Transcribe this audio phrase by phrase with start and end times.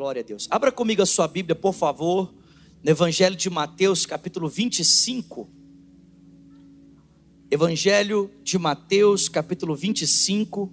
[0.00, 0.48] Glória a Deus.
[0.50, 2.32] Abra comigo a sua Bíblia, por favor,
[2.82, 5.46] no Evangelho de Mateus, capítulo 25.
[7.50, 10.72] Evangelho de Mateus, capítulo 25.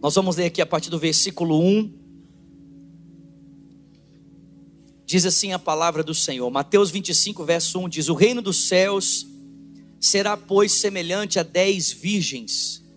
[0.00, 1.92] Nós vamos ler aqui a partir do versículo 1.
[5.04, 6.48] Diz assim a palavra do Senhor.
[6.52, 9.26] Mateus 25, verso 1 diz: O reino dos céus
[9.98, 12.88] será, pois, semelhante a dez virgens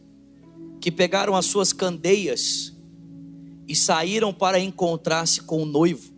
[0.83, 2.73] que pegaram as suas candeias
[3.65, 6.11] e saíram para encontrar-se com o noivo.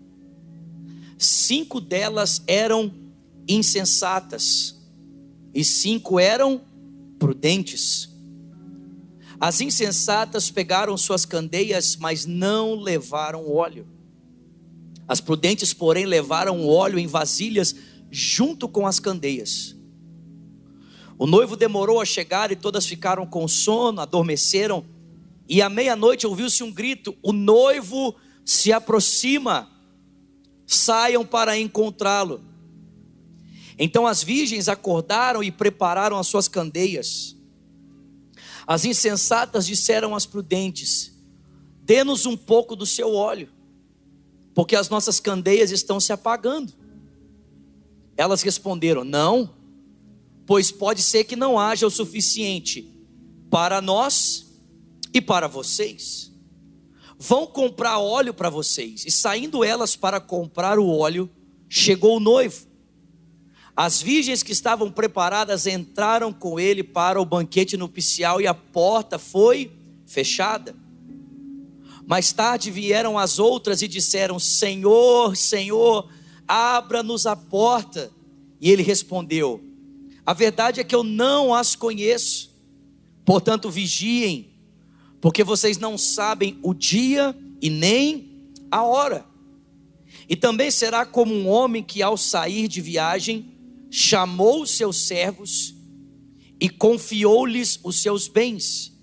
[1.20, 2.92] Cinco delas eram
[3.48, 4.76] insensatas
[5.54, 6.64] e cinco eram
[7.20, 8.09] prudentes.
[9.40, 13.86] As insensatas pegaram suas candeias, mas não levaram óleo.
[15.08, 17.76] As prudentes, porém, levaram óleo em vasilhas
[18.09, 19.75] junto com as candeias.
[21.18, 24.86] O noivo demorou a chegar e todas ficaram com sono, adormeceram.
[25.48, 29.70] E à meia-noite ouviu-se um grito: O noivo se aproxima,
[30.67, 32.44] saiam para encontrá-lo.
[33.78, 37.36] Então as virgens acordaram e prepararam as suas candeias.
[38.67, 41.14] As insensatas disseram às prudentes:
[41.82, 43.50] Dê-nos um pouco do seu óleo,
[44.54, 46.73] porque as nossas candeias estão se apagando.
[48.17, 49.64] Elas responderam: Não
[50.46, 52.92] pois pode ser que não haja o suficiente
[53.50, 54.46] para nós
[55.14, 56.32] e para vocês.
[57.18, 59.06] Vão comprar óleo para vocês.
[59.06, 61.30] E saindo elas para comprar o óleo,
[61.70, 62.68] chegou o noivo.
[63.76, 69.18] As virgens que estavam preparadas entraram com ele para o banquete nupcial e a porta
[69.18, 69.72] foi
[70.06, 70.76] fechada.
[72.08, 76.10] Mais tarde vieram as outras e disseram: Senhor, Senhor,
[76.48, 78.12] abra-nos a porta.
[78.62, 79.62] E ele respondeu:
[80.26, 82.50] a verdade é que eu não as conheço.
[83.23, 84.50] Portanto, vigiem,
[85.22, 89.26] porque vocês não sabem o dia e nem a hora.
[90.28, 93.54] E também será como um homem que, ao sair de viagem,
[93.89, 95.76] chamou os seus servos
[96.60, 98.94] e confiou-lhes os seus bens.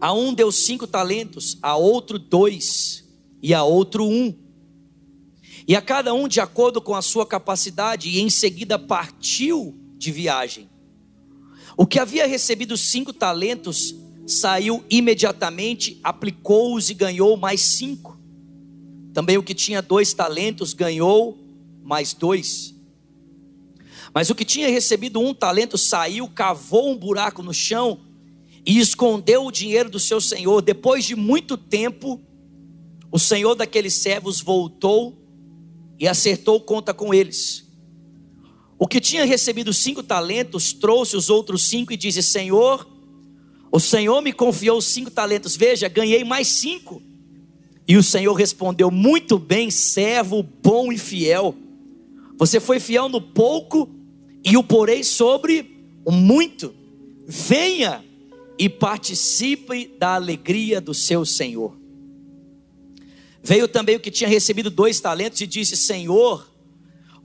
[0.00, 3.04] A um deu cinco talentos, a outro dois,
[3.42, 4.34] e a outro um
[5.68, 10.10] e a cada um de acordo com a sua capacidade, e em seguida partiu de
[10.12, 10.70] viagem.
[11.76, 13.94] O que havia recebido cinco talentos
[14.26, 18.18] saiu imediatamente, aplicou-os e ganhou mais cinco.
[19.12, 21.38] Também o que tinha dois talentos ganhou
[21.82, 22.74] mais dois.
[24.14, 28.00] Mas o que tinha recebido um talento saiu, cavou um buraco no chão
[28.64, 30.62] e escondeu o dinheiro do seu senhor.
[30.62, 32.20] Depois de muito tempo,
[33.10, 35.16] o senhor daqueles servos voltou
[35.98, 37.67] e acertou conta com eles.
[38.78, 42.88] O que tinha recebido cinco talentos trouxe os outros cinco e disse: Senhor,
[43.72, 47.02] o Senhor me confiou cinco talentos, veja, ganhei mais cinco.
[47.86, 51.54] E o Senhor respondeu: Muito bem, servo bom e fiel.
[52.36, 53.90] Você foi fiel no pouco
[54.44, 56.72] e o porei sobre o muito.
[57.26, 58.04] Venha
[58.58, 61.76] e participe da alegria do seu Senhor.
[63.42, 66.47] Veio também o que tinha recebido dois talentos e disse: Senhor,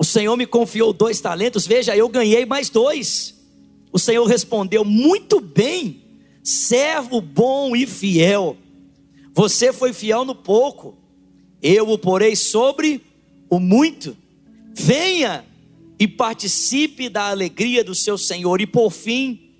[0.03, 3.41] o Senhor me confiou dois talentos, veja, eu ganhei mais dois.
[3.89, 6.03] O Senhor respondeu: Muito bem,
[6.43, 8.57] servo bom e fiel.
[9.33, 10.97] Você foi fiel no pouco,
[11.61, 13.01] eu o porei sobre
[13.49, 14.17] o muito.
[14.73, 15.45] Venha
[15.97, 18.59] e participe da alegria do seu Senhor.
[18.59, 19.51] E por fim,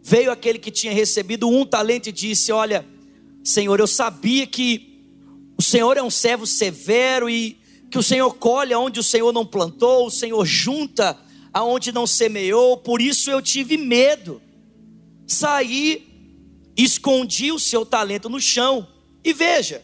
[0.00, 2.86] veio aquele que tinha recebido um talento e disse: Olha,
[3.42, 5.02] Senhor, eu sabia que
[5.58, 7.58] o Senhor é um servo severo e
[7.90, 11.18] que o Senhor colhe aonde o Senhor não plantou, o Senhor junta
[11.52, 14.42] aonde não semeou, por isso eu tive medo.
[15.26, 16.06] Saí,
[16.76, 18.86] escondi o seu talento no chão,
[19.24, 19.82] e veja,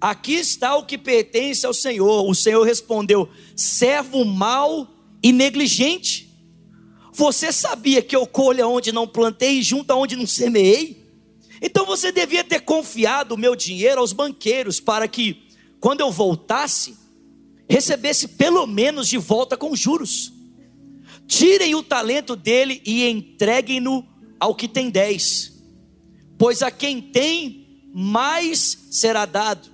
[0.00, 2.28] aqui está o que pertence ao Senhor.
[2.28, 4.88] O Senhor respondeu: servo mau
[5.22, 6.26] e negligente.
[7.12, 11.04] Você sabia que eu colho onde não plantei e junto aonde não semeei?
[11.62, 15.48] Então você devia ter confiado o meu dinheiro aos banqueiros, para que,
[15.80, 17.05] quando eu voltasse,
[17.68, 20.32] recebesse pelo menos de volta com juros.
[21.26, 24.06] Tirem o talento dele e entreguem-no
[24.38, 25.52] ao que tem dez,
[26.38, 29.68] pois a quem tem, mais será dado,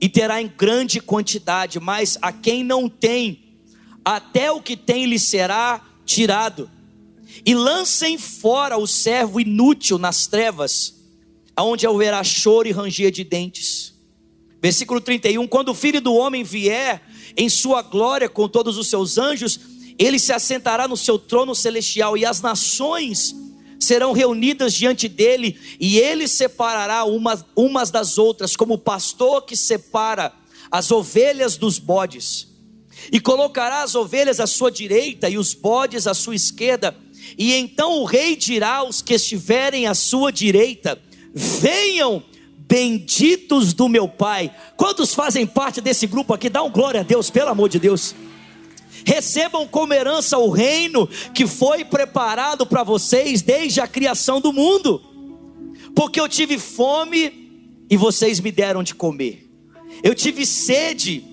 [0.00, 3.60] e terá em grande quantidade, mas a quem não tem,
[4.04, 6.70] até o que tem lhe será tirado.
[7.44, 10.94] E lancem fora o servo inútil nas trevas,
[11.54, 13.94] aonde haverá choro e ranger de dentes.
[14.60, 17.02] Versículo 31: Quando o filho do homem vier
[17.36, 19.60] em sua glória com todos os seus anjos,
[19.98, 23.34] ele se assentará no seu trono celestial e as nações
[23.78, 29.56] serão reunidas diante dele, e ele separará umas, umas das outras, como o pastor que
[29.56, 30.32] separa
[30.70, 32.48] as ovelhas dos bodes,
[33.12, 36.96] e colocará as ovelhas à sua direita e os bodes à sua esquerda,
[37.36, 41.00] e então o rei dirá aos que estiverem à sua direita:
[41.34, 42.22] Venham,
[42.68, 44.54] benditos do meu Pai.
[44.76, 46.48] Quantos fazem parte desse grupo aqui?
[46.48, 48.14] Dá um glória a Deus, pelo amor de Deus
[49.06, 55.00] recebam como herança o reino que foi preparado para vocês desde a criação do mundo.
[55.94, 57.46] Porque eu tive fome
[57.88, 59.48] e vocês me deram de comer.
[60.02, 61.24] Eu tive sede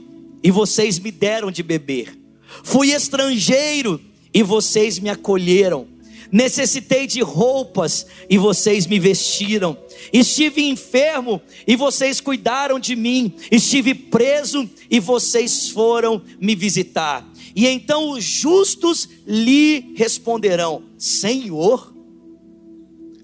[0.43, 2.17] e vocês me deram de beber.
[2.63, 3.99] Fui estrangeiro
[4.31, 5.87] e vocês me acolheram.
[6.33, 9.77] Necessitei de roupas e vocês me vestiram.
[10.11, 13.35] Estive enfermo e vocês cuidaram de mim.
[13.51, 17.23] Estive preso e vocês foram me visitar.
[17.55, 21.93] E então os justos lhe responderão: Senhor,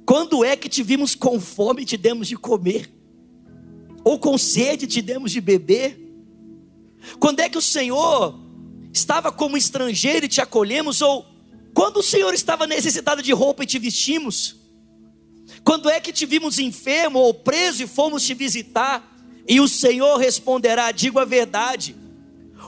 [0.05, 2.91] quando é que te vimos com fome e te demos de comer?
[4.03, 5.99] Ou com sede te demos de beber?
[7.19, 8.39] Quando é que o Senhor
[8.93, 11.01] estava como estrangeiro e te acolhemos?
[11.01, 11.25] Ou
[11.79, 14.57] quando o Senhor estava necessitado de roupa e te vestimos?
[15.63, 19.17] Quando é que te vimos enfermo ou preso e fomos te visitar?
[19.47, 21.95] E o Senhor responderá: Digo a verdade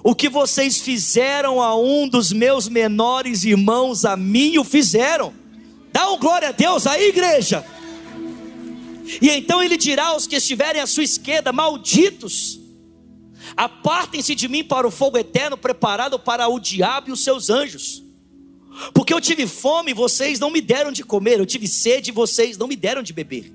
[0.01, 5.33] o que vocês fizeram a um dos meus menores irmãos, a mim o fizeram.
[5.91, 7.65] Dá um glória a Deus aí, igreja.
[9.21, 12.61] E então ele dirá aos que estiverem à sua esquerda: Malditos,
[13.57, 18.09] apartem-se de mim para o fogo eterno preparado para o diabo e os seus anjos.
[18.93, 22.67] Porque eu tive fome, vocês não me deram de comer, eu tive sede, vocês não
[22.67, 23.51] me deram de beber.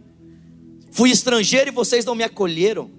[0.92, 2.90] Fui estrangeiro e vocês não me acolheram.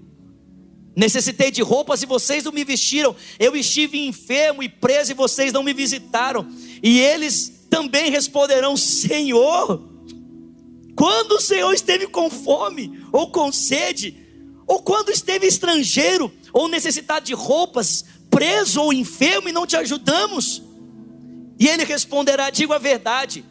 [0.96, 3.16] Necessitei de roupas e vocês não me vestiram.
[3.40, 6.48] Eu estive enfermo e preso e vocês não me visitaram.
[6.82, 9.88] E eles também responderão: Senhor,
[10.96, 14.18] quando o Senhor esteve com fome ou com sede,
[14.66, 20.67] ou quando esteve estrangeiro ou necessitado de roupas, preso ou enfermo e não te ajudamos?
[21.60, 23.44] E ele responderá: Digo a verdade,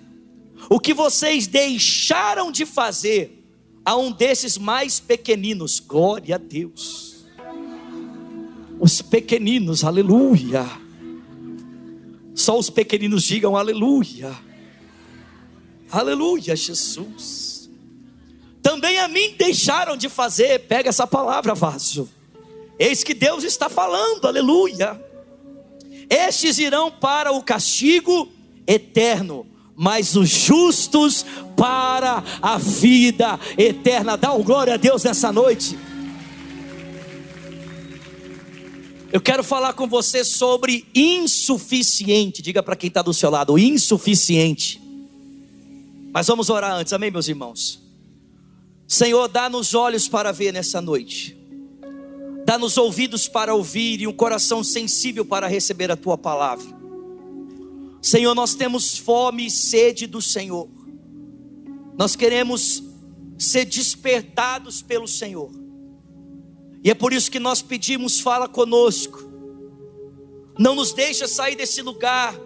[0.68, 3.44] o que vocês deixaram de fazer
[3.84, 7.06] a um desses mais pequeninos, glória a Deus
[8.78, 10.64] os pequeninos, aleluia.
[12.34, 14.36] Só os pequeninos digam aleluia.
[15.90, 17.70] Aleluia, Jesus.
[18.62, 22.08] Também a mim deixaram de fazer, pega essa palavra, vaso.
[22.78, 25.02] Eis que Deus está falando, aleluia.
[26.08, 28.28] Estes irão para o castigo
[28.66, 31.24] eterno, mas os justos
[31.56, 34.16] para a vida eterna.
[34.16, 35.78] Dá um glória a Deus nessa noite.
[39.12, 42.42] Eu quero falar com você sobre insuficiente.
[42.42, 44.80] Diga para quem está do seu lado, insuficiente.
[46.12, 47.80] Mas vamos orar antes, amém, meus irmãos?
[48.88, 51.35] Senhor, dá-nos olhos para ver nessa noite,
[52.46, 56.64] dá-nos ouvidos para ouvir e um coração sensível para receber a tua palavra.
[58.00, 60.68] Senhor, nós temos fome e sede do Senhor,
[61.98, 62.84] nós queremos
[63.36, 65.50] ser despertados pelo Senhor.
[66.84, 69.28] E é por isso que nós pedimos, fala conosco.
[70.56, 72.38] Não nos deixa sair desse lugar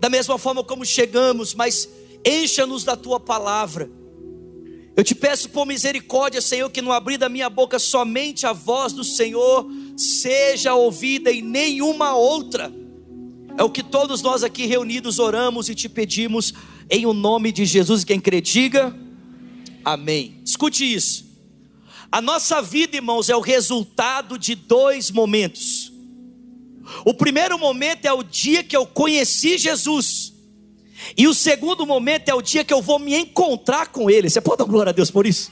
[0.00, 1.86] da mesma forma como chegamos, mas
[2.24, 3.90] encha-nos da tua palavra.
[4.94, 8.92] Eu te peço por misericórdia, Senhor, que no abrir da minha boca somente a voz
[8.92, 12.70] do Senhor seja ouvida e nenhuma outra.
[13.56, 16.52] É o que todos nós aqui reunidos oramos e te pedimos
[16.90, 18.04] em o nome de Jesus.
[18.04, 18.94] Quem crê, diga
[19.84, 20.40] amém.
[20.44, 21.24] Escute isso.
[22.10, 25.90] A nossa vida, irmãos, é o resultado de dois momentos.
[27.04, 30.31] O primeiro momento é o dia que eu conheci Jesus.
[31.16, 34.30] E o segundo momento é o dia que eu vou me encontrar com Ele.
[34.30, 35.50] Você pode dar glória a Deus por isso?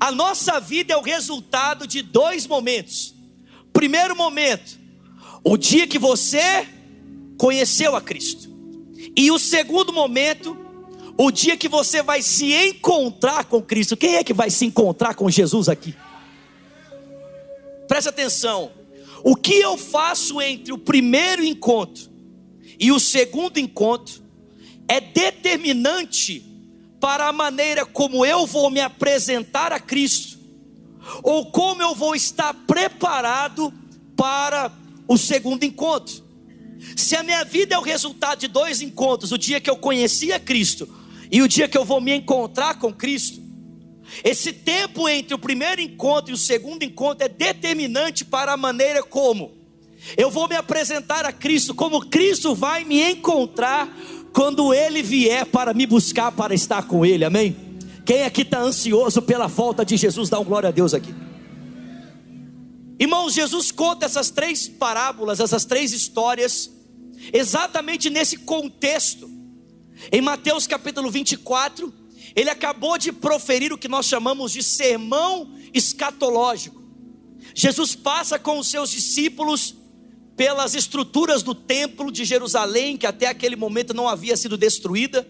[0.00, 3.14] A nossa vida é o resultado de dois momentos.
[3.72, 4.78] Primeiro momento,
[5.44, 6.66] o dia que você
[7.36, 8.48] conheceu a Cristo.
[9.16, 10.56] E o segundo momento,
[11.16, 13.96] o dia que você vai se encontrar com Cristo.
[13.96, 15.94] Quem é que vai se encontrar com Jesus aqui?
[17.88, 18.70] Preste atenção.
[19.24, 22.08] O que eu faço entre o primeiro encontro
[22.78, 24.22] e o segundo encontro
[24.88, 26.42] é determinante
[26.98, 30.38] para a maneira como eu vou me apresentar a Cristo,
[31.22, 33.72] ou como eu vou estar preparado
[34.16, 34.72] para
[35.06, 36.24] o segundo encontro.
[36.96, 40.32] Se a minha vida é o resultado de dois encontros, o dia que eu conheci
[40.32, 40.88] a Cristo
[41.30, 43.40] e o dia que eu vou me encontrar com Cristo,
[44.24, 49.02] esse tempo entre o primeiro encontro e o segundo encontro é determinante para a maneira
[49.02, 49.58] como
[50.16, 53.88] eu vou me apresentar a Cristo, como Cristo vai me encontrar
[54.32, 57.56] quando ele vier para me buscar para estar com ele, amém?
[58.04, 61.14] Quem aqui está ansioso pela volta de Jesus, dá um glória a Deus aqui.
[62.98, 66.70] Irmãos, Jesus conta essas três parábolas, essas três histórias,
[67.32, 69.30] exatamente nesse contexto.
[70.10, 71.92] Em Mateus capítulo 24,
[72.34, 76.82] ele acabou de proferir o que nós chamamos de sermão escatológico.
[77.54, 79.76] Jesus passa com os seus discípulos
[80.38, 85.26] pelas estruturas do templo de Jerusalém, que até aquele momento não havia sido destruída.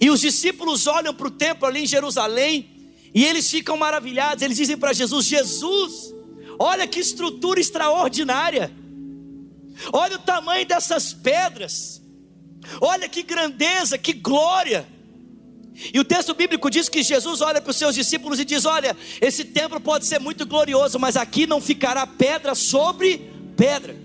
[0.00, 2.68] E os discípulos olham para o templo ali em Jerusalém
[3.14, 4.42] e eles ficam maravilhados.
[4.42, 6.12] Eles dizem para Jesus: Jesus,
[6.58, 8.72] olha que estrutura extraordinária,
[9.92, 12.02] olha o tamanho dessas pedras,
[12.80, 14.84] olha que grandeza, que glória.
[15.94, 18.96] E o texto bíblico diz que Jesus olha para os seus discípulos e diz: Olha,
[19.20, 23.31] esse templo pode ser muito glorioso, mas aqui não ficará pedra sobre
[23.62, 23.96] pedra.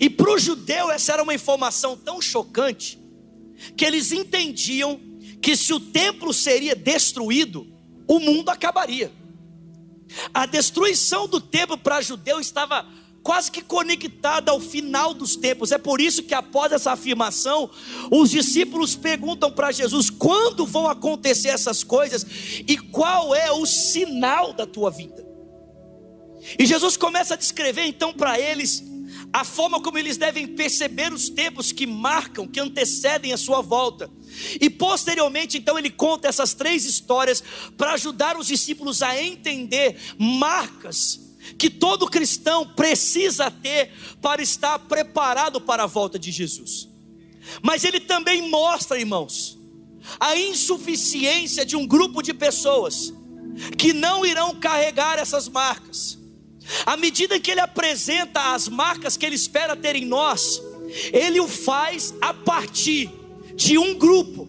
[0.00, 2.96] E para o judeu essa era uma informação tão chocante
[3.76, 5.00] que eles entendiam
[5.42, 7.66] que se o templo seria destruído,
[8.06, 9.10] o mundo acabaria.
[10.32, 12.86] A destruição do templo para judeu estava
[13.20, 15.72] quase que conectada ao final dos tempos.
[15.72, 17.68] É por isso que após essa afirmação,
[18.12, 22.24] os discípulos perguntam para Jesus: quando vão acontecer essas coisas
[22.68, 25.25] e qual é o sinal da tua vida?
[26.58, 28.84] E Jesus começa a descrever então para eles
[29.32, 34.10] a forma como eles devem perceber os tempos que marcam, que antecedem a sua volta.
[34.60, 37.42] E posteriormente, então, ele conta essas três histórias
[37.76, 41.20] para ajudar os discípulos a entender marcas
[41.58, 46.88] que todo cristão precisa ter para estar preparado para a volta de Jesus.
[47.62, 49.58] Mas ele também mostra, irmãos,
[50.18, 53.12] a insuficiência de um grupo de pessoas
[53.78, 56.18] que não irão carregar essas marcas
[56.84, 60.60] à medida que ele apresenta as marcas que ele espera ter em nós,
[61.12, 63.10] ele o faz a partir
[63.54, 64.48] de um grupo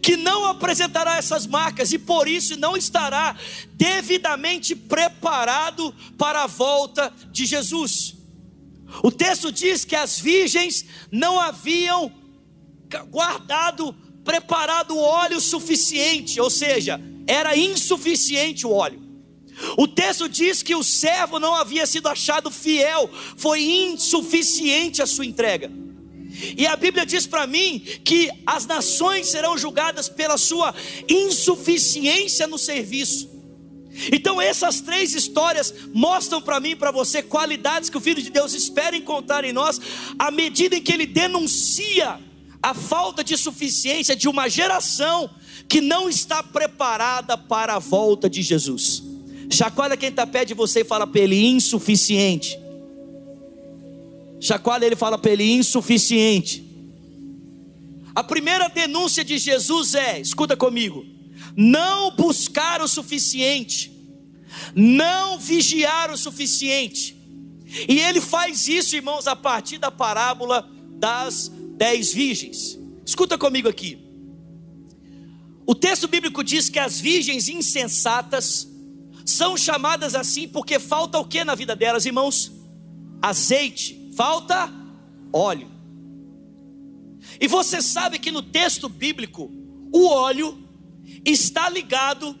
[0.00, 3.36] que não apresentará essas marcas e por isso não estará
[3.74, 8.14] devidamente preparado para a volta de Jesus.
[9.02, 12.12] O texto diz que as virgens não haviam
[13.08, 19.01] guardado, preparado o óleo suficiente, ou seja, era insuficiente o óleo.
[19.76, 25.26] O texto diz que o servo não havia sido achado fiel, foi insuficiente a sua
[25.26, 25.70] entrega.
[26.56, 30.74] E a Bíblia diz para mim que as nações serão julgadas pela sua
[31.08, 33.30] insuficiência no serviço.
[34.10, 38.30] Então essas três histórias mostram para mim e para você qualidades que o Filho de
[38.30, 39.78] Deus espera encontrar em nós,
[40.18, 42.18] à medida em que ele denuncia
[42.62, 45.28] a falta de suficiência de uma geração
[45.68, 49.11] que não está preparada para a volta de Jesus.
[49.52, 52.58] Chacoalha quem está perto de você e fala para ele insuficiente.
[54.40, 56.64] Chacoalha ele fala para ele insuficiente.
[58.14, 61.04] A primeira denúncia de Jesus é: escuta comigo,
[61.56, 63.92] não buscar o suficiente,
[64.74, 67.16] não vigiar o suficiente.
[67.88, 70.68] E ele faz isso, irmãos, a partir da parábola
[70.98, 72.78] das dez virgens.
[73.04, 73.98] Escuta comigo aqui.
[75.66, 78.71] O texto bíblico diz que as virgens insensatas
[79.24, 82.52] são chamadas assim porque falta o que na vida delas, irmãos?
[83.20, 84.72] Azeite, falta
[85.32, 85.70] óleo.
[87.40, 89.50] E você sabe que no texto bíblico,
[89.92, 90.58] o óleo
[91.24, 92.38] está ligado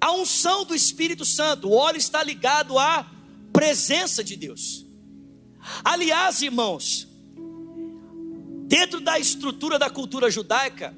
[0.00, 3.10] à unção do Espírito Santo, o óleo está ligado à
[3.52, 4.84] presença de Deus.
[5.82, 7.08] Aliás, irmãos,
[8.66, 10.94] dentro da estrutura da cultura judaica,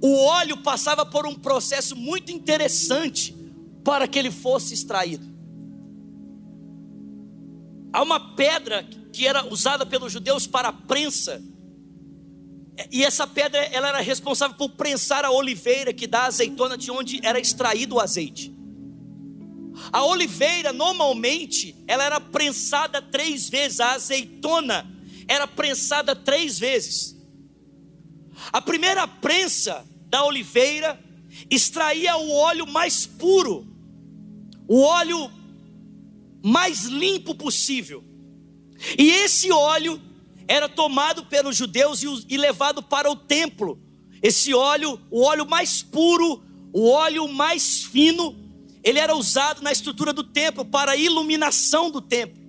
[0.00, 3.34] o óleo passava por um processo muito interessante
[3.84, 5.26] para que ele fosse extraído.
[7.92, 11.42] Há uma pedra que era usada pelos judeus para prensa.
[12.90, 16.90] E essa pedra ela era responsável por prensar a oliveira que dá a azeitona de
[16.90, 18.54] onde era extraído o azeite.
[19.92, 24.88] A oliveira normalmente ela era prensada três vezes, a azeitona
[25.26, 27.16] era prensada três vezes.
[28.52, 30.98] A primeira prensa da oliveira
[31.48, 33.66] extraía o óleo mais puro,
[34.68, 35.30] o óleo
[36.42, 38.04] mais limpo possível.
[38.98, 40.00] E esse óleo
[40.48, 43.80] era tomado pelos judeus e levado para o templo.
[44.22, 46.42] Esse óleo, o óleo mais puro,
[46.72, 48.36] o óleo mais fino,
[48.82, 52.40] ele era usado na estrutura do templo para a iluminação do templo.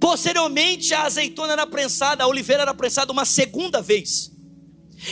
[0.00, 4.32] Posteriormente, a azeitona era prensada, a oliveira era prensada uma segunda vez.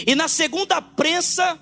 [0.06, 1.58] E na segunda prensa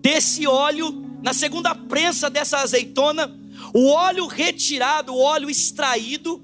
[0.00, 3.36] desse óleo, na segunda prensa dessa azeitona,
[3.74, 6.42] o óleo retirado, o óleo extraído,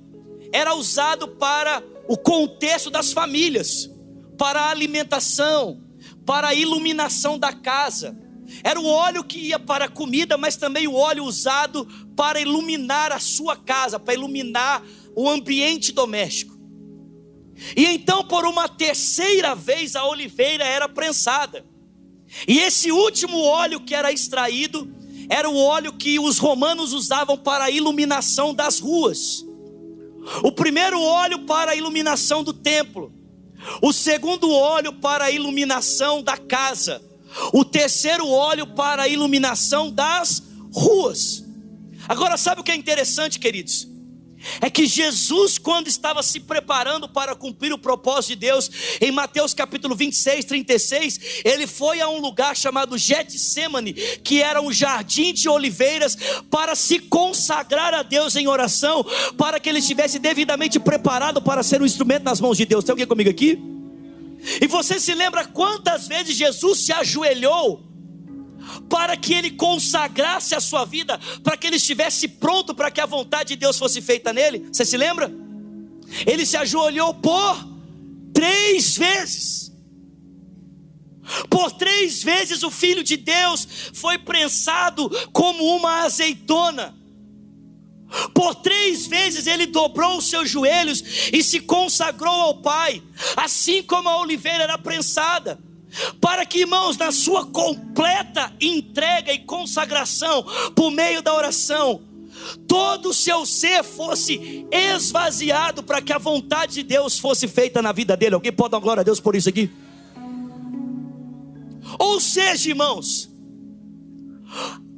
[0.52, 3.90] era usado para o contexto das famílias,
[4.38, 5.82] para a alimentação,
[6.25, 8.16] para a iluminação da casa.
[8.62, 13.10] Era o óleo que ia para a comida, mas também o óleo usado para iluminar
[13.10, 14.82] a sua casa, para iluminar
[15.16, 16.56] o ambiente doméstico.
[17.76, 21.64] E então, por uma terceira vez, a oliveira era prensada.
[22.46, 24.90] E esse último óleo que era extraído
[25.28, 29.44] era o óleo que os romanos usavam para a iluminação das ruas.
[30.42, 33.12] O primeiro óleo para a iluminação do templo,
[33.80, 37.02] o segundo óleo para a iluminação da casa,
[37.52, 41.44] o terceiro óleo para a iluminação das ruas.
[42.08, 43.88] Agora, sabe o que é interessante, queridos?
[44.60, 49.54] É que Jesus, quando estava se preparando para cumprir o propósito de Deus, em Mateus
[49.54, 55.48] capítulo 26, 36, ele foi a um lugar chamado Getsemane, que era um jardim de
[55.48, 56.16] oliveiras,
[56.50, 59.04] para se consagrar a Deus em oração,
[59.36, 62.84] para que ele estivesse devidamente preparado para ser um instrumento nas mãos de Deus.
[62.84, 63.58] Tem alguém comigo aqui?
[64.60, 67.95] E você se lembra quantas vezes Jesus se ajoelhou
[68.88, 73.06] para que ele consagrasse a sua vida, para que ele estivesse pronto para que a
[73.06, 74.68] vontade de Deus fosse feita nele.
[74.72, 75.32] Você se lembra?
[76.26, 77.68] Ele se ajoelhou por
[78.32, 79.72] três vezes.
[81.50, 86.94] Por três vezes o Filho de Deus foi prensado como uma azeitona.
[88.32, 91.02] Por três vezes ele dobrou os seus joelhos
[91.32, 93.02] e se consagrou ao Pai,
[93.36, 95.65] assim como a oliveira era prensada
[96.20, 102.02] para que, irmãos, na sua completa entrega e consagração, por meio da oração,
[102.66, 107.92] todo o seu ser fosse esvaziado para que a vontade de Deus fosse feita na
[107.92, 108.34] vida dele.
[108.34, 109.70] Alguém pode dar glória a Deus por isso aqui?
[111.98, 113.30] Ou seja, irmãos,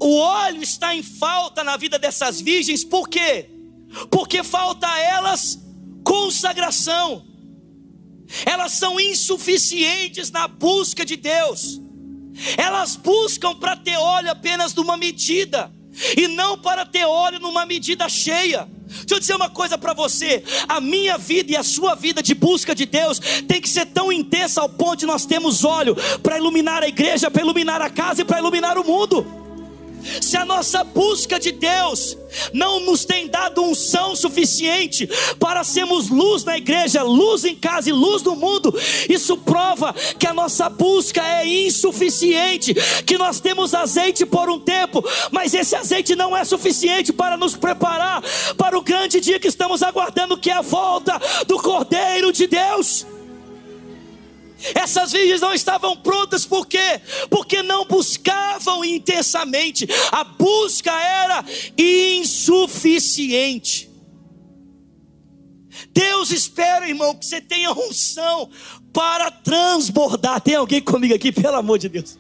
[0.01, 3.51] o óleo está em falta na vida dessas virgens, por quê?
[4.11, 5.59] Porque falta a elas
[6.05, 7.28] consagração
[8.45, 11.81] elas são insuficientes na busca de Deus,
[12.57, 15.73] elas buscam para ter óleo apenas numa medida,
[16.17, 18.69] e não para ter óleo numa medida cheia.
[18.89, 22.35] Deixa eu dizer uma coisa para você: a minha vida e a sua vida de
[22.35, 26.39] busca de Deus tem que ser tão intensa ao ponto de nós temos óleo para
[26.39, 29.48] iluminar a igreja, para iluminar a casa e para iluminar o mundo.
[30.21, 32.17] Se a nossa busca de Deus
[32.53, 35.09] não nos tem dado unção suficiente
[35.39, 38.75] para sermos luz na igreja, luz em casa e luz no mundo,
[39.09, 45.05] isso prova que a nossa busca é insuficiente, que nós temos azeite por um tempo,
[45.31, 48.23] mas esse azeite não é suficiente para nos preparar
[48.57, 53.07] para o grande dia que estamos aguardando, que é a volta do Cordeiro de Deus.
[54.75, 57.01] Essas virgens não estavam prontas por quê?
[57.31, 59.87] Porque não buscavam intensamente.
[60.11, 61.45] A busca era
[61.77, 63.89] insuficiente.
[65.93, 68.51] Deus espera, irmão, que você tenha unção
[68.93, 70.41] para transbordar.
[70.41, 72.19] Tem alguém comigo aqui, pelo amor de Deus?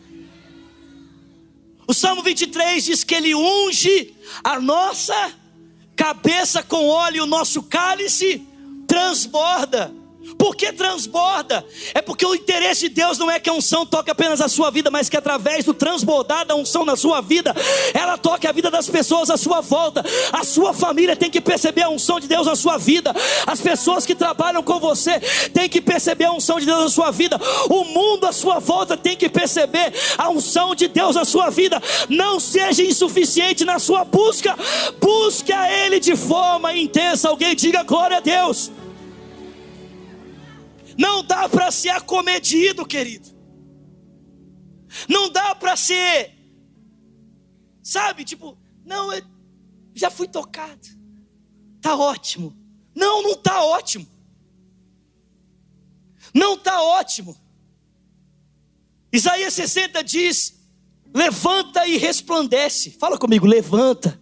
[1.87, 5.33] O Salmo 23 diz que ele unge a nossa
[5.96, 8.46] cabeça com óleo o nosso cálice
[8.87, 9.97] transborda.
[10.37, 11.64] Por que transborda?
[11.95, 14.71] É porque o interesse de Deus não é que a unção toque apenas a sua
[14.71, 17.55] vida, mas que através do transbordar da unção na sua vida,
[17.95, 20.05] ela toque a vida das pessoas à sua volta.
[20.33, 23.14] A sua família tem que perceber a unção de Deus na sua vida.
[23.47, 25.21] As pessoas que trabalham com você
[25.53, 27.41] têm que perceber a unção de Deus na sua vida.
[27.69, 31.83] O mundo à sua volta tem que perceber a unção de Deus na sua vida.
[32.09, 34.57] Não seja insuficiente na sua busca.
[35.01, 37.29] Busque a Ele de forma intensa.
[37.29, 38.71] Alguém diga glória a Deus.
[40.98, 43.28] Não dá para ser acomedido, querido.
[45.08, 46.34] Não dá para ser,
[47.82, 49.22] sabe, tipo, não, eu
[49.94, 50.88] já fui tocado.
[51.80, 52.56] Tá ótimo.
[52.94, 54.06] Não, não tá ótimo.
[56.34, 57.37] Não tá ótimo.
[59.12, 60.58] Isaías 60 diz:
[61.14, 62.90] Levanta e resplandece.
[62.98, 64.20] Fala comigo, levanta.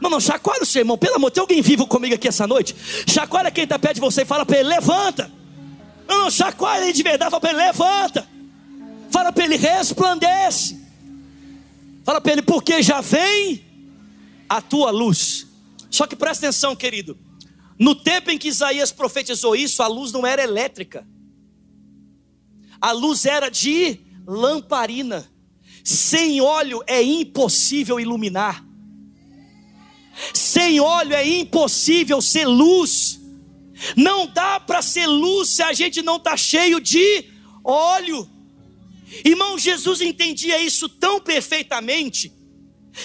[0.00, 2.74] Não, não, chacoalha o seu irmão, pelo amor, tem alguém vivo comigo aqui essa noite?
[3.06, 5.37] Chacoalha quem está perto de você e fala para ele: levanta.
[6.08, 8.28] Não, não chacoalha ele de verdade, fala para ele, levanta.
[9.10, 10.80] Fala para ele, resplandece.
[12.04, 13.62] Fala para ele, porque já vem
[14.48, 15.46] a tua luz.
[15.90, 17.18] Só que presta atenção, querido.
[17.78, 21.06] No tempo em que Isaías profetizou isso, a luz não era elétrica.
[22.80, 25.30] A luz era de lamparina.
[25.84, 28.64] Sem óleo é impossível iluminar.
[30.34, 33.17] Sem óleo é impossível ser luz.
[33.96, 37.24] Não dá para ser luz se a gente não está cheio de
[37.64, 38.28] óleo.
[39.24, 42.32] Irmão, Jesus entendia isso tão perfeitamente,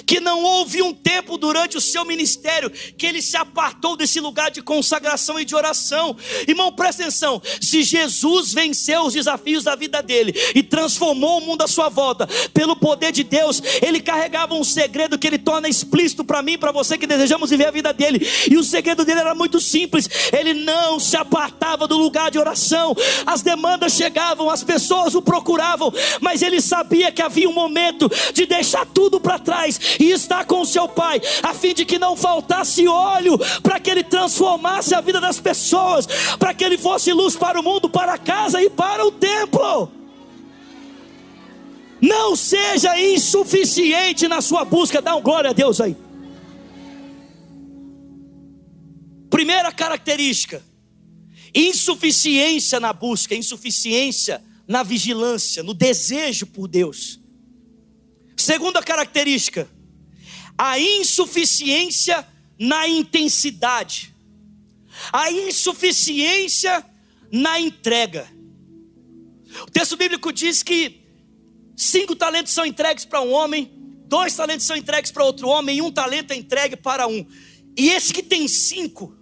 [0.05, 4.51] que não houve um tempo durante o seu ministério que ele se apartou desse lugar
[4.51, 6.15] de consagração e de oração.
[6.47, 11.63] Irmão, presta atenção: se Jesus venceu os desafios da vida dele e transformou o mundo
[11.63, 16.23] à sua volta, pelo poder de Deus, ele carregava um segredo que ele torna explícito
[16.23, 18.25] para mim, para você que desejamos viver a vida dele.
[18.49, 22.95] E o segredo dele era muito simples: ele não se apartava do lugar de oração.
[23.25, 28.45] As demandas chegavam, as pessoas o procuravam, mas ele sabia que havia um momento de
[28.45, 32.15] deixar tudo para trás e estar com o seu pai, a fim de que não
[32.15, 37.35] faltasse óleo para que ele transformasse a vida das pessoas, para que ele fosse luz
[37.35, 39.91] para o mundo, para a casa e para o templo.
[42.01, 45.95] Não seja insuficiente na sua busca, dá um glória a Deus aí.
[49.29, 50.61] Primeira característica:
[51.55, 57.22] insuficiência na busca, insuficiência na vigilância, no desejo por Deus.
[58.43, 59.69] Segunda característica,
[60.57, 62.27] a insuficiência
[62.59, 64.13] na intensidade,
[65.13, 66.85] a insuficiência
[67.31, 68.29] na entrega.
[69.61, 71.05] O texto bíblico diz que
[71.73, 73.71] cinco talentos são entregues para um homem,
[74.07, 77.25] dois talentos são entregues para outro homem, e um talento é entregue para um.
[77.77, 79.17] E esse que tem cinco,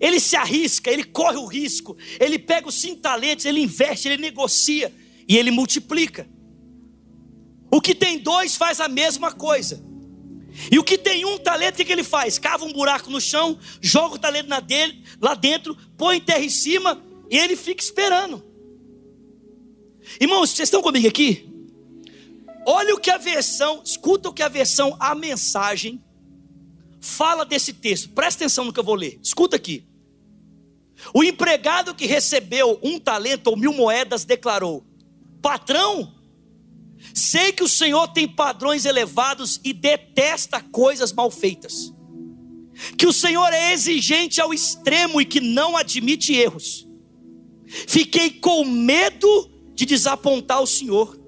[0.00, 4.20] ele se arrisca, ele corre o risco, ele pega os cinco talentos, ele investe, ele
[4.20, 4.92] negocia
[5.28, 6.28] e ele multiplica.
[7.70, 9.82] O que tem dois faz a mesma coisa.
[10.70, 12.38] E o que tem um talento, o que, ele faz?
[12.38, 17.00] Cava um buraco no chão, joga o talento dele, lá dentro, põe terra em cima
[17.30, 18.42] e ele fica esperando.
[20.20, 21.48] Irmãos, vocês estão comigo aqui?
[22.66, 26.02] Olha o que a versão, escuta o que a versão, a mensagem,
[27.00, 28.10] fala desse texto.
[28.10, 29.18] Presta atenção no que eu vou ler.
[29.22, 29.86] Escuta aqui.
[31.14, 34.84] O empregado que recebeu um talento ou mil moedas declarou:
[35.40, 36.14] Patrão,
[37.14, 41.92] Sei que o Senhor tem padrões elevados e detesta coisas mal feitas.
[42.96, 46.86] Que o Senhor é exigente ao extremo e que não admite erros.
[47.66, 51.18] Fiquei com medo de desapontar o Senhor.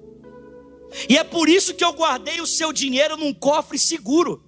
[1.07, 4.43] E é por isso que eu guardei o seu dinheiro num cofre seguro.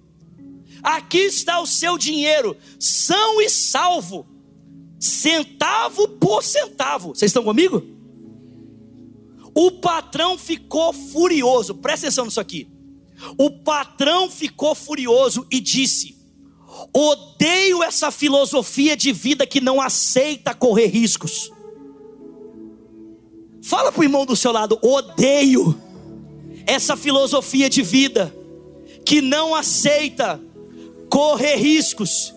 [0.82, 4.26] Aqui está o seu dinheiro, são e salvo,
[5.00, 7.14] centavo por centavo.
[7.14, 7.93] Vocês estão comigo?
[9.54, 12.68] O patrão ficou furioso, presta atenção nisso aqui.
[13.38, 16.16] O patrão ficou furioso e disse:
[16.92, 21.50] Odeio essa filosofia de vida que não aceita correr riscos.
[23.62, 25.78] Fala para o irmão do seu lado: odeio
[26.66, 28.34] essa filosofia de vida
[29.06, 30.40] que não aceita
[31.08, 32.34] correr riscos.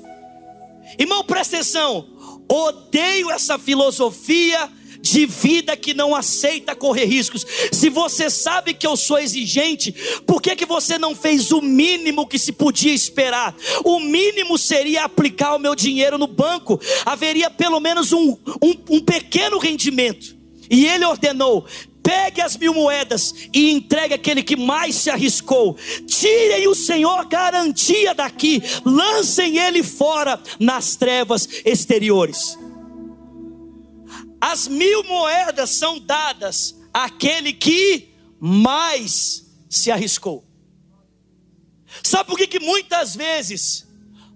[1.00, 2.08] Irmão, presta atenção.
[2.50, 4.70] Odeio essa filosofia
[5.02, 7.46] de vida que não aceita correr riscos.
[7.72, 9.94] Se você sabe que eu sou exigente,
[10.26, 13.56] por que, que você não fez o mínimo que se podia esperar?
[13.84, 19.00] O mínimo seria aplicar o meu dinheiro no banco, haveria pelo menos um, um, um
[19.00, 20.36] pequeno rendimento.
[20.70, 21.66] E ele ordenou:
[22.04, 25.76] pegue as mil moedas e entregue aquele que mais se arriscou.
[26.06, 32.58] Tirem o Senhor garantia daqui, lancem ele fora nas trevas exteriores.
[34.40, 40.48] As mil moedas são dadas àquele que mais se arriscou.
[42.04, 43.88] Sabe por que, que muitas vezes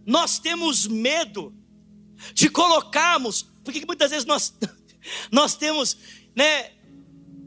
[0.06, 1.54] nós temos medo
[2.34, 4.54] de colocarmos, por que, que muitas vezes nós,
[5.32, 5.98] nós temos
[6.36, 6.72] né,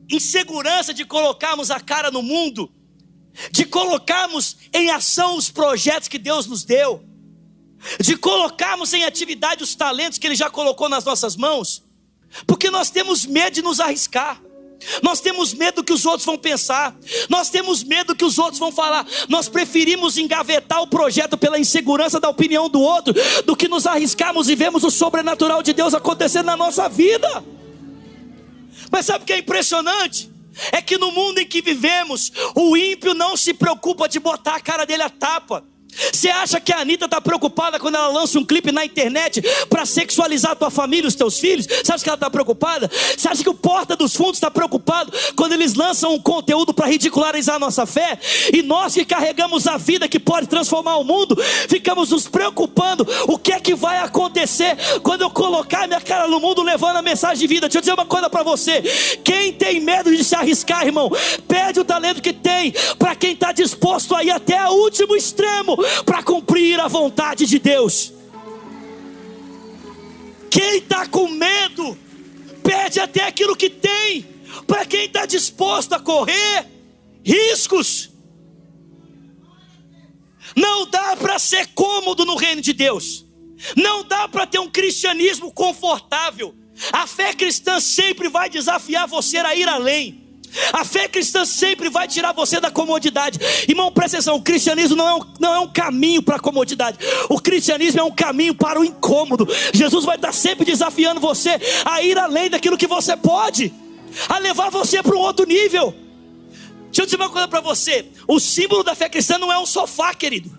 [0.09, 2.73] insegurança de colocarmos a cara no mundo,
[3.51, 7.05] de colocarmos em ação os projetos que Deus nos deu,
[8.01, 11.84] de colocarmos em atividade os talentos que Ele já colocou nas nossas mãos?
[12.47, 14.41] Porque nós temos medo de nos arriscar.
[15.03, 16.95] Nós temos medo do que os outros vão pensar.
[17.29, 19.07] Nós temos medo do que os outros vão falar.
[19.29, 24.49] Nós preferimos engavetar o projeto pela insegurança da opinião do outro do que nos arriscarmos
[24.49, 27.45] e vemos o sobrenatural de Deus acontecendo na nossa vida.
[28.91, 30.31] Mas sabe o que é impressionante?
[30.71, 34.61] É que no mundo em que vivemos, o ímpio não se preocupa de botar a
[34.61, 35.65] cara dele a tapa.
[36.13, 39.87] Você acha que a Anitta está preocupada quando ela lança um clipe na internet para
[39.87, 41.67] sexualizar a tua família, os teus filhos?
[41.67, 42.91] Você acha que ela está preocupada?
[43.17, 46.87] Você acha que o Porta dos Fundos está preocupado quando eles lançam um conteúdo para
[46.87, 48.19] ridicularizar a nossa fé?
[48.53, 51.37] E nós que carregamos a vida que pode transformar o mundo,
[51.69, 56.41] ficamos nos preocupando o que é que vai acontecer quando eu colocar minha cara no
[56.41, 57.69] mundo levando a mensagem de vida.
[57.69, 58.83] Deixa eu dizer uma coisa para você:
[59.23, 61.11] quem tem medo de se arriscar, irmão,
[61.47, 65.77] perde o talento que tem para quem está disposto a ir até o último extremo
[66.05, 68.13] para cumprir a vontade de Deus.
[70.51, 71.99] Quem está com medo,
[72.63, 74.25] pede até aquilo que tem,
[74.67, 76.67] para quem está disposto a correr
[77.25, 78.11] riscos.
[80.55, 83.25] Não dá para ser cômodo no reino de Deus.
[83.77, 86.55] Não dá para ter um cristianismo confortável.
[86.93, 90.24] A fé cristã sempre vai desafiar você a ir além.
[90.73, 93.39] A fé cristã sempre vai tirar você da comodidade.
[93.69, 96.99] Irmão, presta atenção: o cristianismo não é um, não é um caminho para a comodidade,
[97.29, 99.49] o cristianismo é um caminho para o incômodo.
[99.73, 103.73] Jesus vai estar sempre desafiando você a ir além daquilo que você pode,
[104.29, 105.95] a levar você para um outro nível.
[106.87, 109.67] Deixa eu dizer uma coisa para você: o símbolo da fé cristã não é um
[109.67, 110.51] sofá, querido,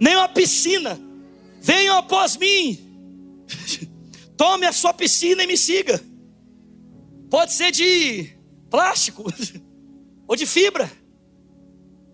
[0.00, 1.00] nem uma piscina.
[1.60, 2.78] Venham após mim.
[4.36, 6.02] Tome a sua piscina e me siga.
[7.30, 8.36] Pode ser de
[8.70, 9.24] plástico
[10.28, 10.90] ou de fibra.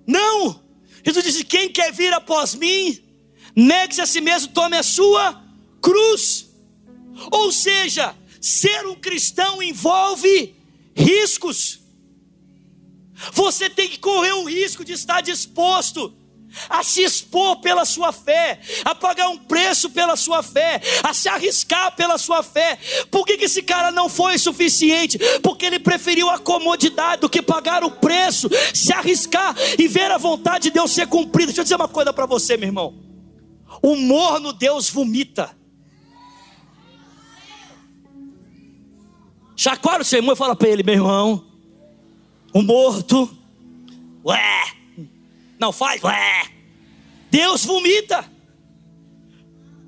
[0.06, 0.62] Não!
[1.04, 2.98] Jesus disse: quem quer vir após mim,
[3.54, 5.42] negue-se a si mesmo, tome a sua
[5.80, 6.50] cruz.
[7.30, 10.54] Ou seja, ser um cristão envolve
[10.94, 11.80] riscos.
[13.32, 16.14] Você tem que correr o risco de estar disposto
[16.68, 21.28] a se expor pela sua fé, a pagar um preço pela sua fé, a se
[21.28, 22.78] arriscar pela sua fé.
[23.10, 25.18] Por que, que esse cara não foi suficiente?
[25.42, 30.18] Porque ele preferiu a comodidade do que pagar o preço, se arriscar e ver a
[30.18, 31.46] vontade de Deus ser cumprida.
[31.46, 32.94] Deixa eu dizer uma coisa para você, meu irmão.
[33.82, 35.56] O morno Deus vomita.
[39.56, 41.44] Chacoalha o seu irmão e fala para ele, meu irmão.
[42.52, 43.30] O morto,
[44.24, 44.64] ué,
[45.62, 46.02] não faz?
[46.02, 46.50] Ué.
[47.30, 48.30] Deus vomita.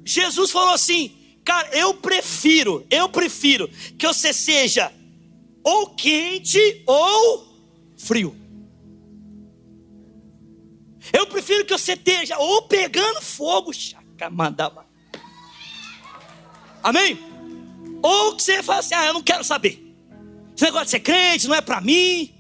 [0.05, 4.93] Jesus falou assim: Cara, eu prefiro, eu prefiro que você seja
[5.63, 7.47] ou quente ou
[7.97, 8.37] frio.
[11.13, 13.73] Eu prefiro que você esteja ou pegando fogo,
[16.83, 17.19] Amém?
[18.03, 19.81] Ou que você fala assim: Ah, eu não quero saber.
[20.55, 22.33] Esse negócio de ser crente não é para mim.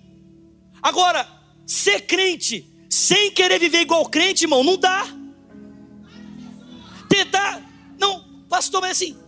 [0.80, 1.28] Agora,
[1.66, 5.04] ser crente sem querer viver igual crente, irmão, não dá.
[7.08, 7.60] Tentar,
[7.98, 9.18] não, pastor, mas assim,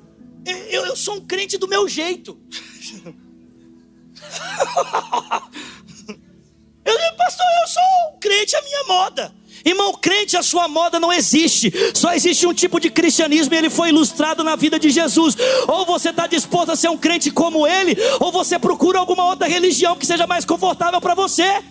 [0.44, 2.38] eu, eu sou um crente do meu jeito.
[6.84, 7.82] eu, pastor, eu sou
[8.14, 9.34] um crente a minha moda.
[9.64, 11.72] Irmão, crente, a sua moda não existe.
[11.92, 15.36] Só existe um tipo de cristianismo e ele foi ilustrado na vida de Jesus.
[15.66, 19.48] Ou você está disposto a ser um crente como ele, ou você procura alguma outra
[19.48, 21.64] religião que seja mais confortável para você.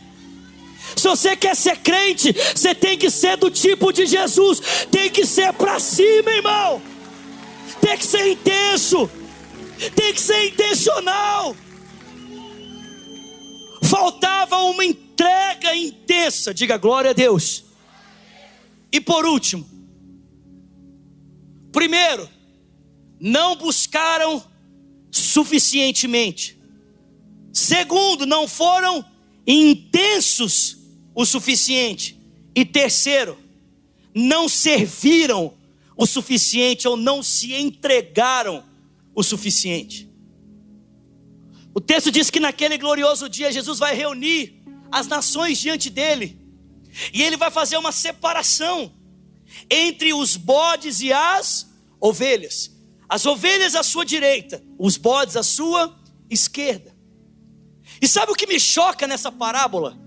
[0.96, 5.26] Se você quer ser crente, você tem que ser do tipo de Jesus, tem que
[5.26, 6.82] ser para cima, irmão.
[7.82, 9.10] Tem que ser intenso,
[9.96, 11.56] tem que ser intencional.
[13.84, 17.66] Faltava uma entrega intensa, diga glória a Deus.
[18.92, 19.68] E por último,
[21.72, 22.30] primeiro,
[23.20, 24.44] não buscaram
[25.12, 26.58] suficientemente.
[27.52, 29.06] Segundo, não foram
[29.46, 30.85] intensos
[31.16, 32.20] o suficiente.
[32.54, 33.38] E terceiro,
[34.14, 35.54] não serviram
[35.98, 38.64] o suficiente ou não se entregaram
[39.16, 40.10] o suficiente.
[41.74, 46.40] O texto diz que naquele glorioso dia Jesus vai reunir as nações diante dele,
[47.14, 48.94] e ele vai fazer uma separação
[49.70, 52.72] entre os bodes e as ovelhas.
[53.08, 55.98] As ovelhas à sua direita, os bodes à sua
[56.30, 56.96] esquerda.
[58.02, 60.05] E sabe o que me choca nessa parábola?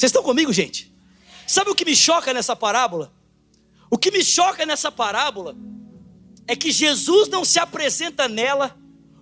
[0.00, 0.90] Vocês estão comigo, gente?
[1.46, 3.12] Sabe o que me choca nessa parábola?
[3.90, 5.54] O que me choca nessa parábola
[6.48, 8.74] é que Jesus não se apresenta nela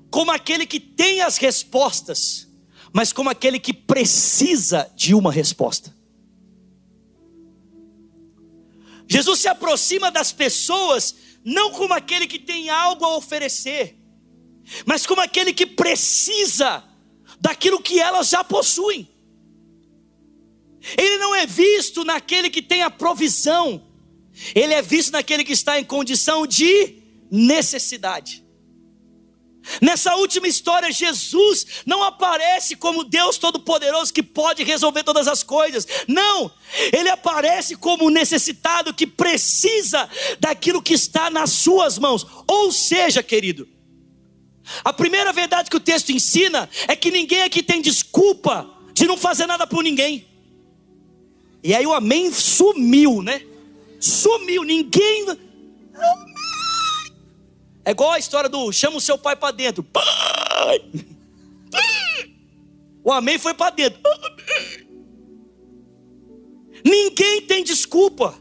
[0.08, 2.46] como aquele que tem as respostas,
[2.92, 5.92] mas como aquele que precisa de uma resposta.
[9.08, 11.12] Jesus se aproxima das pessoas
[11.44, 13.98] não como aquele que tem algo a oferecer,
[14.86, 16.84] mas como aquele que precisa
[17.40, 19.17] daquilo que elas já possuem.
[20.96, 23.82] Ele não é visto naquele que tem a provisão,
[24.54, 28.44] ele é visto naquele que está em condição de necessidade.
[29.82, 35.86] Nessa última história, Jesus não aparece como Deus Todo-Poderoso que pode resolver todas as coisas.
[36.06, 36.50] Não,
[36.92, 40.08] ele aparece como necessitado que precisa
[40.40, 42.26] daquilo que está nas suas mãos.
[42.46, 43.68] Ou seja, querido,
[44.84, 49.18] a primeira verdade que o texto ensina é que ninguém aqui tem desculpa de não
[49.18, 50.26] fazer nada por ninguém.
[51.62, 53.42] E aí o amém sumiu, né?
[54.00, 55.26] Sumiu, ninguém.
[57.84, 59.82] É igual a história do chama o seu pai para dentro.
[59.82, 60.84] Pai!
[63.02, 64.00] O amém foi para dentro.
[66.84, 68.38] Ninguém tem desculpa.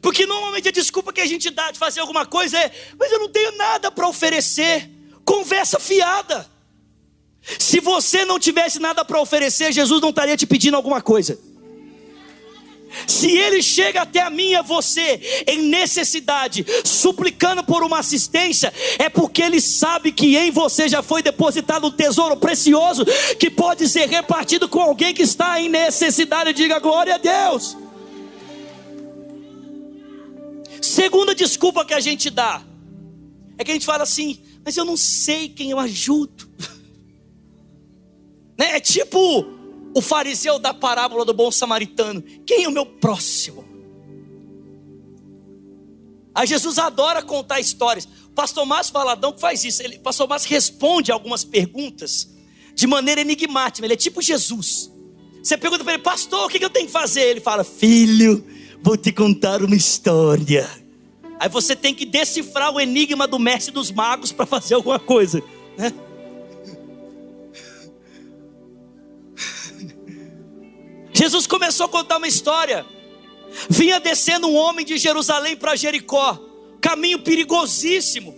[0.00, 3.18] Porque normalmente a desculpa que a gente dá de fazer alguma coisa é, mas eu
[3.18, 4.90] não tenho nada para oferecer.
[5.24, 6.48] Conversa fiada.
[7.58, 11.38] Se você não tivesse nada para oferecer, Jesus não estaria te pedindo alguma coisa.
[13.06, 18.72] Se ele chega até a mim e a você em necessidade, suplicando por uma assistência,
[18.98, 23.04] é porque ele sabe que em você já foi depositado um tesouro precioso
[23.38, 26.52] que pode ser repartido com alguém que está em necessidade.
[26.52, 27.76] Diga glória a Deus.
[30.80, 32.62] Segunda desculpa que a gente dá
[33.58, 36.48] é que a gente fala assim, mas eu não sei quem eu ajudo.
[38.58, 38.76] Né?
[38.76, 39.55] É tipo
[39.96, 43.64] o fariseu da parábola do bom samaritano: quem é o meu próximo?
[46.34, 48.06] Aí Jesus adora contar histórias.
[48.26, 49.82] O pastor Márcio Valadão faz isso.
[49.82, 52.28] Ele, o pastor Márcio responde algumas perguntas
[52.74, 53.86] de maneira enigmática.
[53.86, 54.92] Ele é tipo Jesus.
[55.42, 57.22] Você pergunta para ele, pastor, o que eu tenho que fazer?
[57.22, 58.44] Ele fala, filho,
[58.82, 60.68] vou te contar uma história.
[61.40, 65.42] Aí você tem que decifrar o enigma do mestre dos magos para fazer alguma coisa.
[65.78, 65.90] Né?
[71.16, 72.84] Jesus começou a contar uma história.
[73.70, 76.38] Vinha descendo um homem de Jerusalém para Jericó,
[76.78, 78.36] caminho perigosíssimo.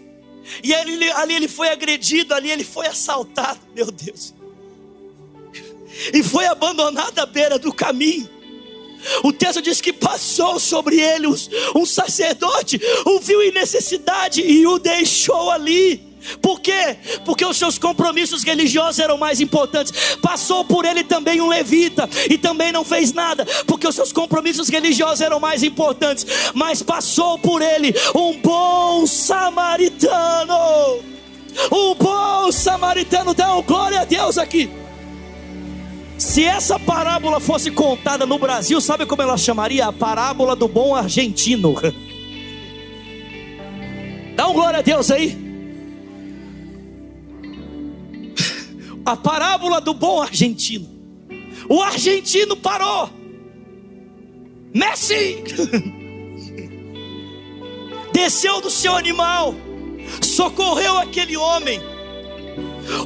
[0.62, 4.32] E ali, ali ele foi agredido, ali ele foi assaltado, meu Deus.
[6.14, 8.30] E foi abandonado à beira do caminho.
[9.24, 11.26] O texto diz que passou sobre ele
[11.74, 16.07] um sacerdote, o viu em necessidade e o deixou ali.
[16.40, 16.96] Por quê?
[17.24, 20.16] Porque os seus compromissos religiosos eram mais importantes.
[20.22, 24.68] Passou por ele também um levita e também não fez nada, porque os seus compromissos
[24.68, 26.26] religiosos eram mais importantes.
[26.54, 30.54] Mas passou por ele um bom samaritano.
[31.72, 34.70] Um bom samaritano, dá glória a Deus aqui.
[36.18, 39.86] Se essa parábola fosse contada no Brasil, sabe como ela chamaria?
[39.86, 41.74] A parábola do bom argentino.
[44.34, 45.47] Dá um glória a Deus aí.
[49.08, 50.86] A parábola do bom argentino.
[51.66, 53.08] O argentino parou.
[54.74, 55.42] Messi
[58.12, 59.54] desceu do seu animal,
[60.20, 61.80] socorreu aquele homem,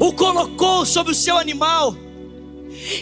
[0.01, 1.95] o colocou sobre o seu animal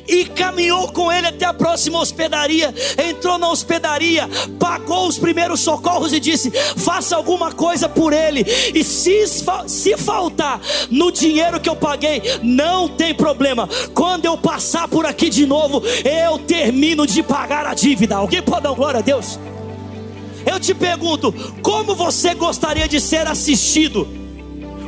[0.07, 2.75] e caminhou com ele até a próxima hospedaria.
[3.09, 8.45] Entrou na hospedaria, pagou os primeiros socorros e disse: Faça alguma coisa por ele.
[8.75, 9.25] E se,
[9.66, 13.69] se faltar no dinheiro que eu paguei, não tem problema.
[13.95, 18.16] Quando eu passar por aqui de novo, eu termino de pagar a dívida.
[18.16, 19.38] Alguém pode dar glória a Deus?
[20.47, 24.09] Eu te pergunto, como você gostaria de ser assistido?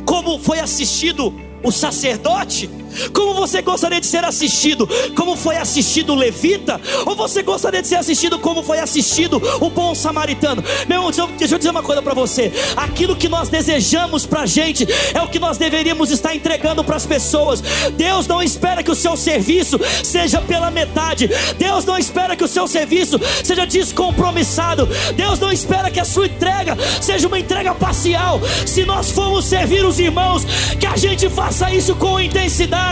[0.05, 2.69] Como foi assistido o sacerdote?
[3.13, 4.87] Como você gostaria de ser assistido?
[5.15, 6.79] Como foi assistido o levita?
[7.05, 10.63] Ou você gostaria de ser assistido como foi assistido o bom samaritano?
[10.87, 14.45] Meu irmão, deixa eu dizer uma coisa para você: aquilo que nós desejamos para a
[14.45, 17.61] gente é o que nós deveríamos estar entregando para as pessoas.
[17.95, 22.47] Deus não espera que o seu serviço seja pela metade, Deus não espera que o
[22.47, 28.41] seu serviço seja descompromissado, Deus não espera que a sua entrega seja uma entrega parcial.
[28.65, 30.45] Se nós formos servir os irmãos,
[30.79, 32.82] que a gente faça isso com intensidade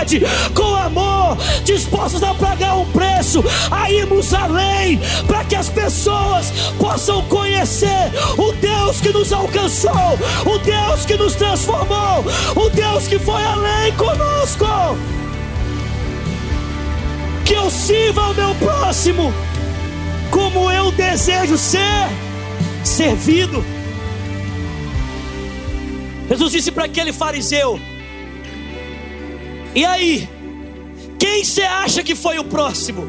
[0.54, 7.22] com amor, dispostos a pagar um preço, a irmos além, para que as pessoas possam
[7.24, 12.26] conhecer o Deus que nos alcançou, o Deus que nos transformou,
[12.56, 14.66] o Deus que foi além conosco.
[17.46, 19.34] Que eu sirva ao meu próximo
[20.32, 22.10] como eu desejo ser
[22.84, 23.64] servido.
[26.30, 27.80] Jesus disse para aquele fariseu:
[29.76, 30.30] e aí?
[31.18, 33.08] Quem você acha que foi o próximo?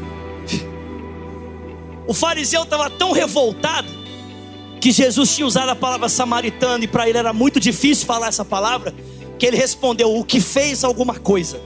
[2.07, 3.87] O fariseu estava tão revoltado
[4.79, 8.43] que Jesus tinha usado a palavra samaritano e para ele era muito difícil falar essa
[8.43, 8.93] palavra,
[9.39, 11.59] que ele respondeu: O que fez alguma coisa.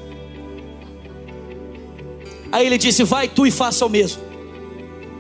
[2.52, 4.22] Aí ele disse: Vai tu e faça o mesmo.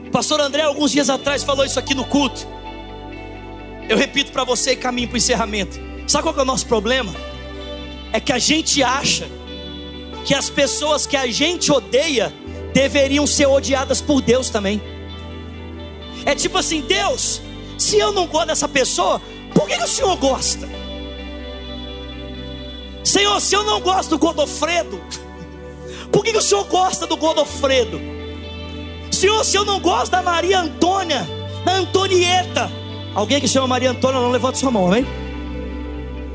[0.07, 2.47] O pastor André, alguns dias atrás, falou isso aqui no culto.
[3.89, 5.79] Eu repito para você e caminho para o encerramento.
[6.07, 7.13] Sabe qual é o nosso problema?
[8.13, 9.27] É que a gente acha
[10.27, 12.33] que as pessoas que a gente odeia
[12.73, 14.81] deveriam ser odiadas por Deus também.
[16.25, 17.41] É tipo assim: Deus,
[17.77, 19.21] se eu não gosto dessa pessoa,
[19.55, 20.67] por que, que o Senhor gosta?
[23.05, 25.01] Senhor, se eu não gosto do Godofredo,
[26.11, 27.97] por que, que o Senhor gosta do Godofredo?
[29.09, 31.25] Senhor, se eu não gosto da Maria Antônia,
[31.63, 32.69] da Antonieta,
[33.15, 35.05] alguém que chama Maria Antônia, não levanta sua mão, amém?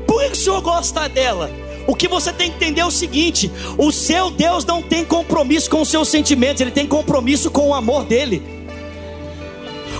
[0.07, 1.62] Por que, que o Senhor gosta dela?
[1.85, 5.69] O que você tem que entender é o seguinte: o seu Deus não tem compromisso
[5.69, 8.41] com os seus sentimentos, ele tem compromisso com o amor dele.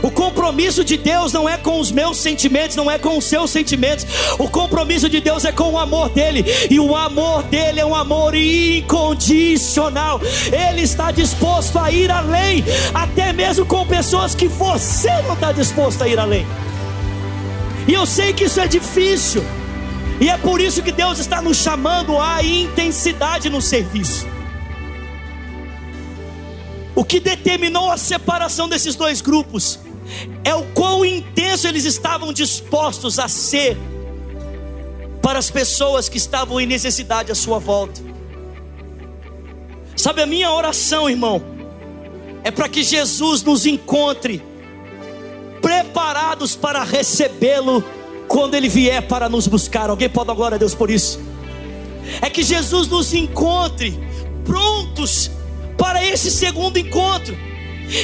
[0.02, 3.50] O compromisso de Deus não é com os meus sentimentos, não é com os seus
[3.50, 4.06] sentimentos.
[4.38, 7.96] O compromisso de Deus é com o amor dele, e o amor dele é um
[7.96, 10.20] amor incondicional.
[10.52, 16.02] Ele está disposto a ir além, até mesmo com pessoas que você não está disposto
[16.04, 16.46] a ir além.
[17.88, 19.42] E eu sei que isso é difícil.
[20.20, 24.28] E é por isso que Deus está nos chamando à intensidade no serviço.
[26.96, 29.80] O que determinou a separação desses dois grupos
[30.44, 33.78] é o quão intenso eles estavam dispostos a ser
[35.22, 38.02] para as pessoas que estavam em necessidade à sua volta.
[39.96, 41.42] Sabe, a minha oração, irmão,
[42.44, 44.44] é para que Jesus nos encontre
[45.62, 47.84] preparados para recebê-lo
[48.28, 49.90] quando ele vier para nos buscar.
[49.90, 51.20] Alguém pode dar glória a Deus por isso?
[52.22, 53.98] É que Jesus nos encontre
[54.44, 55.32] prontos
[55.78, 57.36] para esse segundo encontro.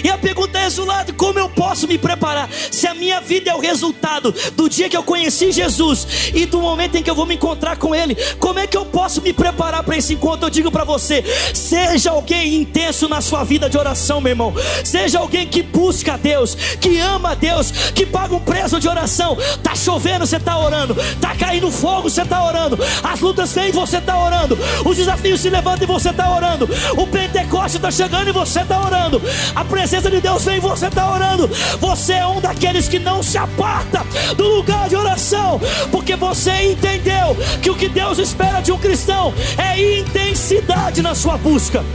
[0.03, 2.49] E a pergunta é, Zulado, como eu posso me preparar?
[2.71, 6.59] Se a minha vida é o resultado do dia que eu conheci Jesus e do
[6.61, 9.33] momento em que eu vou me encontrar com Ele, como é que eu posso me
[9.33, 10.45] preparar para esse encontro?
[10.45, 11.23] Eu digo para você:
[11.53, 14.53] seja alguém intenso na sua vida de oração, meu irmão.
[14.83, 18.87] Seja alguém que busca a Deus, que ama a Deus, que paga um preço de
[18.87, 19.37] oração.
[19.63, 20.95] Tá chovendo, você está orando.
[21.19, 22.77] Tá caindo fogo, você está orando.
[23.03, 24.57] As lutas vêm, você está orando.
[24.85, 26.69] Os desafios se levantam e você está orando.
[26.97, 29.21] O Pentecoste está chegando e você está orando.
[29.55, 31.47] A presença de Deus vem você está orando.
[31.79, 34.03] Você é um daqueles que não se aparta
[34.35, 35.61] do lugar de oração,
[35.91, 41.37] porque você entendeu que o que Deus espera de um cristão é intensidade na sua
[41.37, 41.85] busca.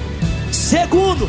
[0.52, 1.28] Segundo,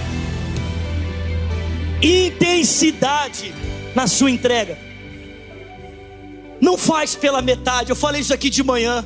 [2.02, 3.54] intensidade
[3.96, 4.78] na sua entrega.
[6.62, 7.90] Não faz pela metade.
[7.90, 9.04] Eu falei isso aqui de manhã.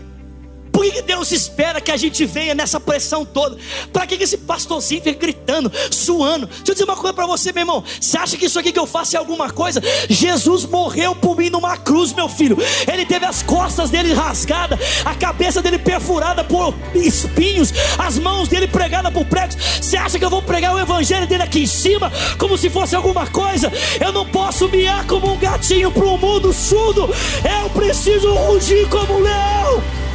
[0.80, 3.58] Por que Deus espera que a gente venha nessa pressão toda?
[3.92, 6.48] Para que esse pastorzinho fica gritando, suando?
[6.48, 7.84] Deixa eu dizer uma coisa para você, meu irmão.
[8.00, 9.82] Você acha que isso aqui que eu faço é alguma coisa?
[10.10, 12.58] Jesus morreu por mim numa cruz, meu filho.
[12.90, 18.66] Ele teve as costas dele rasgadas, a cabeça dele perfurada por espinhos, as mãos dele
[18.66, 19.58] pregadas por pregos.
[19.82, 22.96] Você acha que eu vou pregar o evangelho dele aqui em cima como se fosse
[22.96, 23.70] alguma coisa?
[24.00, 27.02] Eu não posso miar como um gatinho para um mundo surdo.
[27.44, 30.09] Eu preciso rugir como um leão.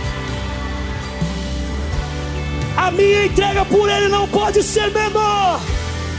[2.85, 5.59] A minha entrega por Ele não pode ser menor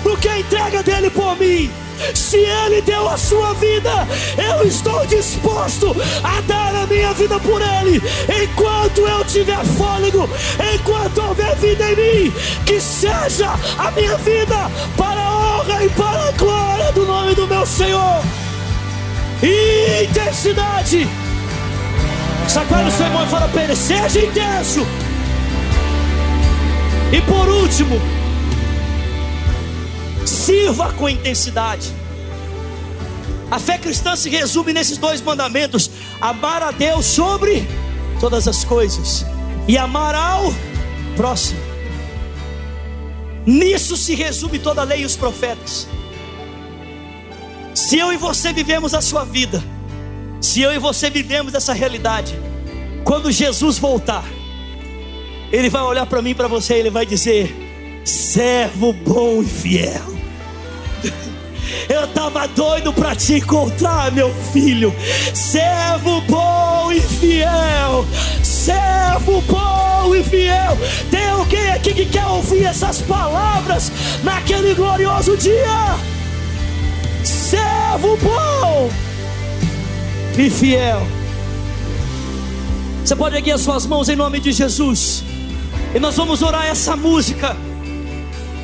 [0.03, 1.69] do que a entrega dele por mim.
[2.15, 3.91] Se Ele deu a sua vida,
[4.35, 8.01] eu estou disposto a dar a minha vida por Ele.
[8.43, 10.27] Enquanto eu tiver fôlego,
[10.73, 12.33] enquanto houver vida em mim,
[12.65, 17.45] que seja a minha vida para a honra e para a glória do nome do
[17.45, 18.23] meu Senhor.
[20.03, 21.07] Intensidade.
[22.47, 25.04] Sacode o seu irmão e fala para ele: seja intenso.
[27.11, 27.99] E por último,
[30.25, 31.93] sirva com intensidade.
[33.49, 35.89] A fé cristã se resume nesses dois mandamentos:
[36.19, 37.67] amar a Deus sobre
[38.19, 39.25] todas as coisas
[39.67, 40.53] e amar ao
[41.15, 41.59] próximo.
[43.45, 45.87] Nisso se resume toda a lei e os profetas.
[47.75, 49.63] Se eu e você vivemos a sua vida,
[50.41, 52.39] se eu e você vivemos essa realidade,
[53.03, 54.25] quando Jesus voltar,
[55.55, 57.55] ele vai olhar para mim e para você ele vai dizer:
[58.03, 60.15] servo bom e fiel.
[61.89, 64.93] Eu estava doido para te encontrar, meu filho.
[65.33, 68.05] Servo bom e fiel.
[68.43, 70.77] Servo bom e fiel.
[71.09, 73.91] Tem alguém aqui que quer ouvir essas palavras
[74.23, 75.95] naquele glorioso dia?
[77.23, 78.89] Servo bom
[80.37, 81.01] e fiel.
[83.03, 85.23] Você pode erguer as suas mãos em nome de Jesus.
[85.95, 87.55] E nós vamos orar essa música,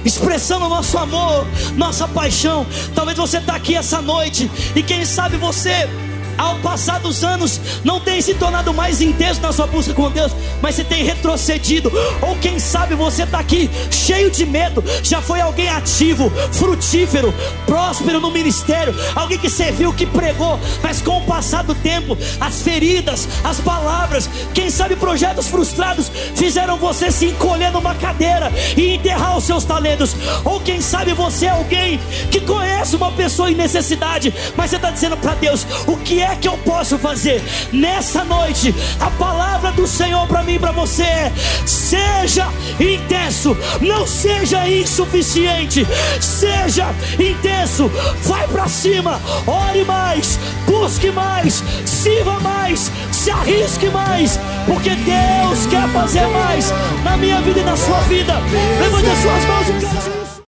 [0.04, 2.68] expressando nosso amor, nossa paixão.
[2.94, 5.90] Talvez você está aqui essa noite e quem sabe você
[6.38, 10.32] ao passar dos anos, não tem se tornado mais intenso na sua busca com Deus,
[10.62, 15.42] mas você tem retrocedido, ou quem sabe você está aqui cheio de medo, já foi
[15.42, 17.34] alguém ativo, frutífero,
[17.66, 22.62] próspero no ministério, alguém que serviu, que pregou, mas com o passar do tempo, as
[22.62, 29.38] feridas, as palavras, quem sabe projetos frustrados fizeram você se encolher numa cadeira e enterrar
[29.38, 34.34] os seus talentos, ou quem sabe você é alguém que conhece uma pessoa em necessidade,
[34.56, 37.42] mas você está dizendo para Deus: o que é que eu posso fazer
[37.72, 38.74] nessa noite?
[39.00, 41.32] A palavra do Senhor para mim e para você é:
[41.66, 42.48] seja
[42.80, 45.86] intenso, não seja insuficiente,
[46.20, 47.90] seja intenso,
[48.24, 55.88] vai para cima, ore mais, busque mais, sirva mais, se arrisque mais, porque Deus quer
[55.90, 58.34] fazer mais na minha vida e na sua vida.
[58.80, 60.21] Levante as suas mãos e